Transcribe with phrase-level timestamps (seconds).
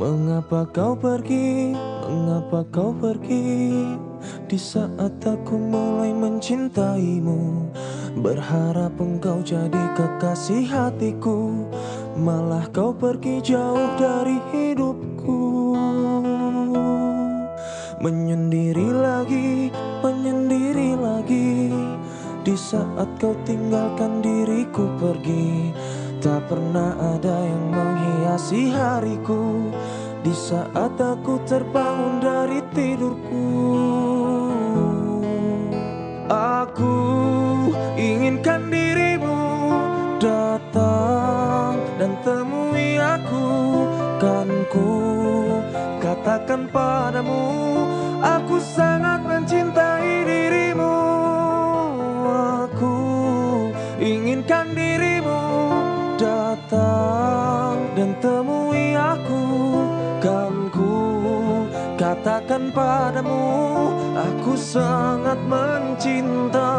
[0.00, 1.76] Mengapa kau pergi?
[1.76, 3.68] Mengapa kau pergi?
[4.48, 7.68] Di saat aku mulai mencintaimu
[8.16, 11.68] Berharap engkau jadi kekasih hatiku
[12.16, 15.76] Malah kau pergi jauh dari hidupku
[18.00, 19.68] Menyendiri lagi,
[20.00, 21.76] menyendiri lagi
[22.40, 25.76] Di saat kau tinggalkan diriku pergi
[26.20, 29.72] Tak pernah ada yang menghiasi hariku.
[30.20, 33.48] Di saat aku terbangun dari tidurku.
[36.28, 36.96] Aku
[37.96, 39.40] inginkan dirimu
[40.20, 43.48] datang dan temui aku.
[44.20, 44.92] Kan ku
[46.04, 47.69] katakan padamu
[62.50, 63.46] katakan padamu
[64.18, 66.74] Aku sangat mencinta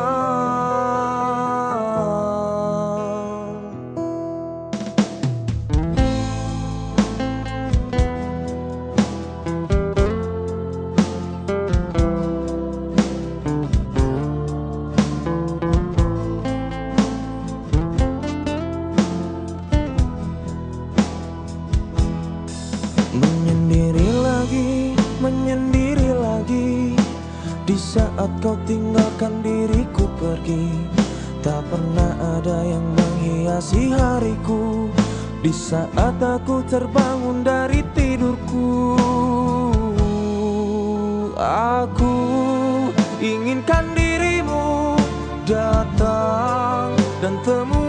[28.72, 30.72] tinggalkan diriku pergi.
[31.44, 34.88] Tak pernah ada yang menghiasi hariku.
[35.42, 38.94] Di saat aku terbangun dari tidurku
[41.82, 42.14] Aku
[43.18, 44.94] inginkan dirimu
[45.50, 46.94] datang
[47.26, 47.81] dan temui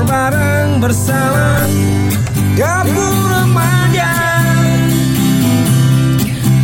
[0.00, 1.68] ngobrol bareng bersama.
[2.56, 4.12] Dapur remaja.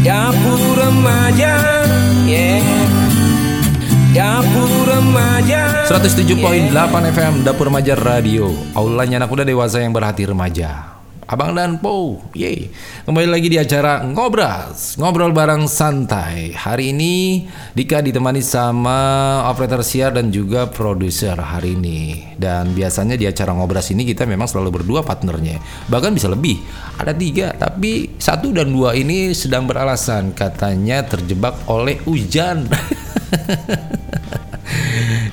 [0.01, 1.53] Dapur remaja
[2.25, 2.65] Yeah.
[4.17, 5.85] Dapur remaja.
[5.87, 6.73] 107.8
[7.13, 8.51] FM Dapur Remaja Radio.
[8.73, 10.96] Aulanya anak muda dewasa yang berhati remaja
[11.27, 12.71] Abang dan Po Yeay.
[13.03, 16.55] Kembali lagi di acara Ngobras Ngobrol bareng santai.
[16.55, 17.43] Hari ini
[17.75, 22.31] Dika ditemani sama operator siar dan juga produser hari ini.
[22.39, 25.59] Dan biasanya di acara Ngobras ini kita memang selalu berdua partnernya.
[25.91, 26.63] Bahkan bisa lebih.
[26.95, 30.31] Ada tiga Tapi satu dan dua ini sedang beralasan.
[30.31, 32.71] Katanya terjebak oleh hujan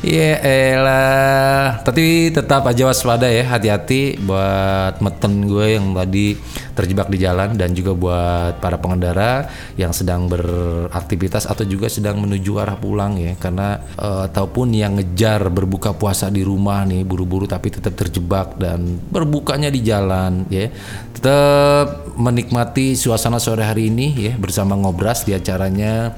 [0.04, 1.80] Ya elah.
[1.80, 6.36] Tapi tetap aja waspada ya Hati-hati buat meten gue yang tadi
[6.76, 9.48] terjebak di jalan Dan juga buat para pengendara
[9.80, 13.40] Yang sedang beraktivitas Atau juga sedang menuju arah pulang ya.
[13.40, 19.00] Karena eh, Ataupun yang ngejar berbuka puasa di rumah nih Buru-buru tapi tetap terjebak Dan
[19.08, 20.68] berbukanya di jalan ya.
[21.16, 26.12] Tetap menikmati suasana sore hari ini ya Bersama Ngobras di acaranya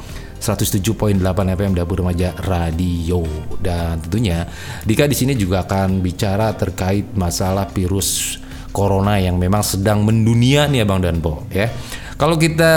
[0.46, 1.18] 107.8
[1.58, 3.26] FM Dapur Remaja Radio
[3.58, 4.46] dan tentunya
[4.86, 8.38] Dika di sini juga akan bicara terkait masalah virus
[8.70, 11.74] corona yang memang sedang mendunia nih Abang dan Po ya.
[12.22, 12.74] Kalau kita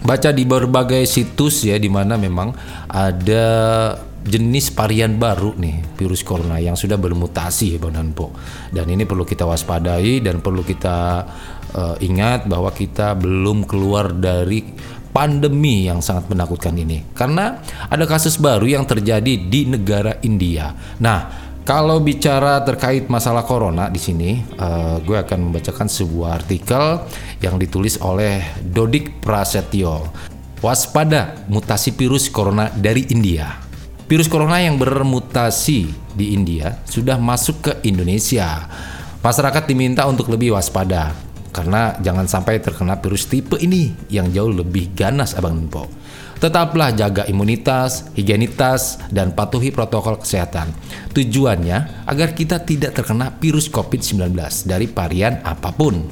[0.00, 2.56] baca di berbagai situs ya di mana memang
[2.88, 3.44] ada
[4.22, 8.30] jenis varian baru nih virus corona yang sudah bermutasi ya Bang Danpo.
[8.70, 11.26] Dan ini perlu kita waspadai dan perlu kita
[11.74, 14.62] eh, ingat bahwa kita belum keluar dari
[15.12, 17.04] pandemi yang sangat menakutkan ini.
[17.12, 20.72] Karena ada kasus baru yang terjadi di negara India.
[20.98, 27.06] Nah, kalau bicara terkait masalah corona di sini, eh, gue akan membacakan sebuah artikel
[27.38, 30.10] yang ditulis oleh Dodik Prasetyo.
[30.58, 33.62] Waspada mutasi virus corona dari India.
[34.10, 38.66] Virus corona yang bermutasi di India sudah masuk ke Indonesia.
[39.22, 44.96] Masyarakat diminta untuk lebih waspada karena jangan sampai terkena virus tipe ini yang jauh lebih
[44.96, 45.86] ganas Abang Nempo.
[46.40, 50.74] Tetaplah jaga imunitas, higienitas, dan patuhi protokol kesehatan.
[51.14, 54.34] Tujuannya agar kita tidak terkena virus COVID-19
[54.66, 56.02] dari varian apa pun.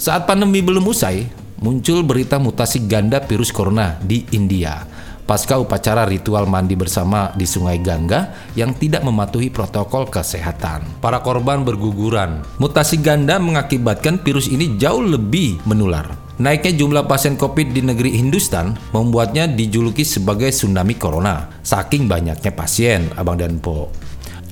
[0.00, 1.28] Saat pandemi belum usai,
[1.60, 4.99] muncul berita mutasi ganda virus corona di India
[5.30, 10.82] pasca upacara ritual mandi bersama di Sungai Gangga yang tidak mematuhi protokol kesehatan.
[10.98, 12.42] Para korban berguguran.
[12.58, 16.18] Mutasi ganda mengakibatkan virus ini jauh lebih menular.
[16.42, 21.46] Naiknya jumlah pasien COVID di negeri Hindustan membuatnya dijuluki sebagai tsunami corona.
[21.62, 23.86] Saking banyaknya pasien, Abang dan Po.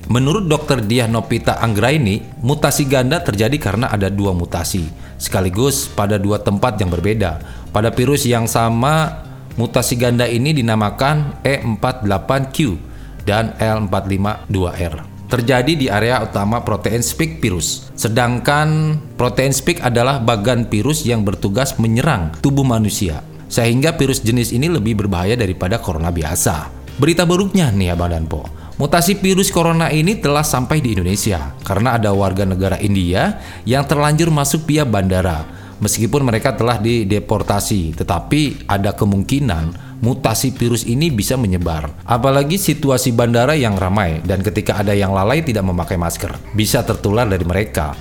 [0.07, 4.87] Menurut dokter Diah Nopita Anggraini, mutasi ganda terjadi karena ada dua mutasi,
[5.19, 7.43] sekaligus pada dua tempat yang berbeda.
[7.69, 9.28] Pada virus yang sama,
[9.59, 12.79] mutasi ganda ini dinamakan E48Q
[13.27, 15.03] dan L452R.
[15.29, 17.91] Terjadi di area utama protein spike virus.
[17.93, 23.19] Sedangkan protein spike adalah bagan virus yang bertugas menyerang tubuh manusia.
[23.51, 26.71] Sehingga virus jenis ini lebih berbahaya daripada corona biasa.
[26.97, 28.47] Berita buruknya nih Abang dan Po.
[28.79, 33.35] Mutasi virus corona ini telah sampai di Indonesia karena ada warga negara India
[33.67, 35.58] yang terlanjur masuk via bandara.
[35.79, 42.03] Meskipun mereka telah dideportasi, tetapi ada kemungkinan mutasi virus ini bisa menyebar.
[42.03, 47.27] Apalagi situasi bandara yang ramai dan ketika ada yang lalai tidak memakai masker, bisa tertular
[47.27, 47.95] dari mereka.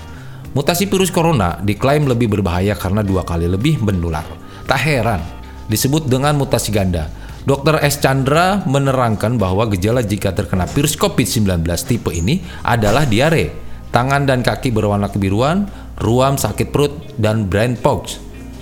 [0.59, 4.27] Mutasi virus corona diklaim lebih berbahaya karena dua kali lebih menular.
[4.67, 5.23] Tak heran,
[5.71, 7.07] disebut dengan mutasi ganda.
[7.47, 7.81] Dr.
[7.81, 8.03] S.
[8.03, 13.55] Chandra menerangkan bahwa gejala jika terkena virus COVID-19 tipe ini adalah diare,
[13.89, 15.65] tangan dan kaki berwarna kebiruan,
[15.99, 18.07] ruam sakit perut, dan brain fog.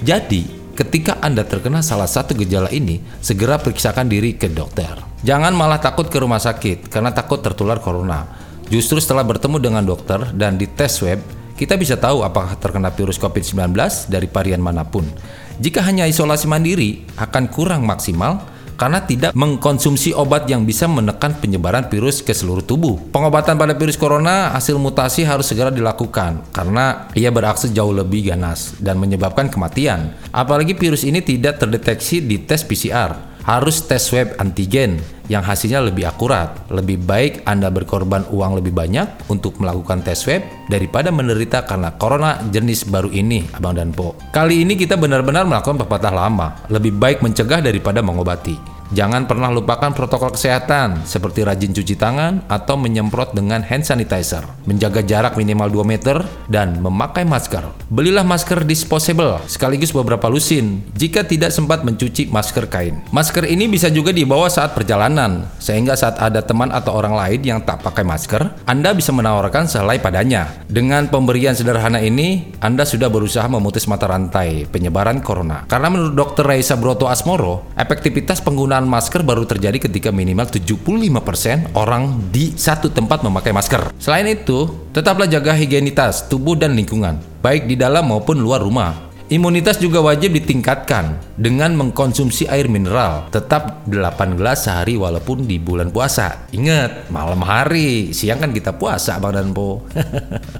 [0.04, 4.96] Jadi, ketika Anda terkena salah satu gejala ini, segera periksakan diri ke dokter.
[5.24, 8.28] Jangan malah takut ke rumah sakit karena takut tertular corona.
[8.66, 11.22] Justru setelah bertemu dengan dokter dan dites swab,
[11.56, 13.72] kita bisa tahu apakah terkena virus COVID-19
[14.12, 15.08] dari varian mana pun.
[15.56, 18.44] Jika hanya isolasi mandiri, akan kurang maksimal
[18.76, 23.00] karena tidak mengkonsumsi obat yang bisa menekan penyebaran virus ke seluruh tubuh.
[23.10, 28.76] Pengobatan pada virus corona hasil mutasi harus segera dilakukan karena ia beraksi jauh lebih ganas
[28.78, 30.14] dan menyebabkan kematian.
[30.30, 34.98] Apalagi virus ini tidak terdeteksi di tes PCR harus tes swab antigen
[35.30, 36.66] yang hasilnya lebih akurat.
[36.66, 42.42] Lebih baik Anda berkorban uang lebih banyak untuk melakukan tes swab daripada menderita karena corona
[42.50, 44.18] jenis baru ini, Abang dan Po.
[44.34, 48.75] Kali ini kita benar-benar melakukan pepatah lama, lebih baik mencegah daripada mengobati.
[48.94, 55.02] Jangan pernah lupakan protokol kesehatan seperti rajin cuci tangan atau menyemprot dengan hand sanitizer, menjaga
[55.02, 57.66] jarak minimal 2 meter, dan memakai masker.
[57.90, 63.02] Belilah masker disposable sekaligus beberapa lusin jika tidak sempat mencuci masker kain.
[63.10, 67.58] Masker ini bisa juga dibawa saat perjalanan, sehingga saat ada teman atau orang lain yang
[67.66, 70.62] tak pakai masker, Anda bisa menawarkan sehelai padanya.
[70.68, 75.64] Dengan pemberian sederhana ini, Anda sudah berusaha memutus mata rantai penyebaran corona.
[75.64, 76.44] Karena menurut Dr.
[76.44, 82.92] Raisa Broto Asmoro, efektivitas penggunaan penggunaan masker baru terjadi ketika minimal 75% orang di satu
[82.92, 83.96] tempat memakai masker.
[83.96, 89.08] Selain itu, tetaplah jaga higienitas tubuh dan lingkungan, baik di dalam maupun luar rumah.
[89.32, 95.88] Imunitas juga wajib ditingkatkan dengan mengkonsumsi air mineral tetap 8 gelas sehari walaupun di bulan
[95.88, 96.46] puasa.
[96.52, 99.82] Ingat, malam hari, siang kan kita puasa Bang dan Po.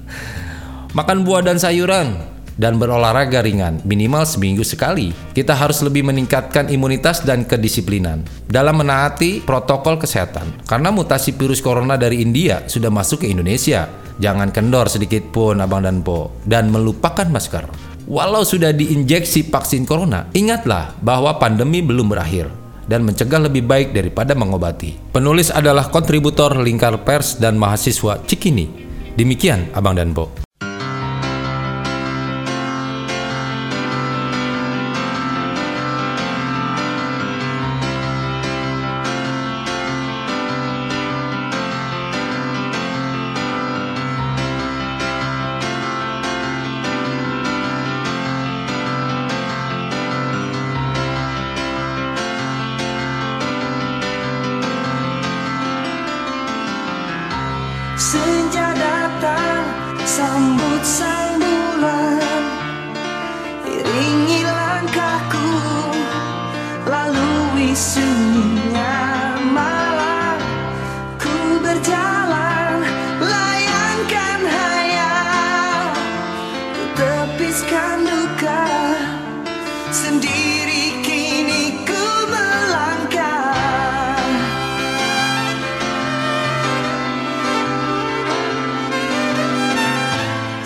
[0.97, 2.17] Makan buah dan sayuran,
[2.57, 5.13] dan berolahraga ringan minimal seminggu sekali.
[5.31, 10.65] Kita harus lebih meningkatkan imunitas dan kedisiplinan dalam menaati protokol kesehatan.
[10.65, 13.87] Karena mutasi virus corona dari India sudah masuk ke Indonesia.
[14.17, 17.69] Jangan kendor sedikit pun Abang dan Po dan melupakan masker.
[18.09, 22.49] Walau sudah diinjeksi vaksin corona, ingatlah bahwa pandemi belum berakhir
[22.87, 24.95] dan mencegah lebih baik daripada mengobati.
[25.11, 28.71] Penulis adalah kontributor Lingkar Pers dan mahasiswa Cikini.
[29.19, 30.46] Demikian Abang dan Po.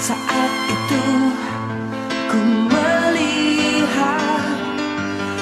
[0.01, 1.05] Saat itu
[2.25, 2.41] ku
[2.73, 4.49] melihat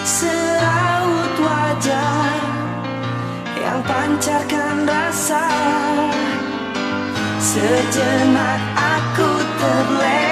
[0.04, 2.36] Seraut wajah
[3.56, 5.48] yang pancarkan rasa.
[7.40, 9.32] Sejenak aku
[9.64, 10.29] terlena